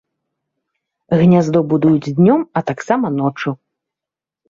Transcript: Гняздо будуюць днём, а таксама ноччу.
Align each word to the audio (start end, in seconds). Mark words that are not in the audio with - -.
Гняздо 1.19 1.59
будуюць 1.75 2.13
днём, 2.17 2.41
а 2.57 2.67
таксама 2.73 3.15
ноччу. 3.23 3.49